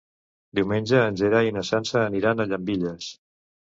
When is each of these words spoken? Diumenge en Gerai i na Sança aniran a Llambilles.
Diumenge 0.59 1.01
en 1.09 1.19
Gerai 1.21 1.49
i 1.51 1.55
na 1.57 1.65
Sança 1.73 2.01
aniran 2.07 2.41
a 2.41 2.49
Llambilles. 2.51 3.11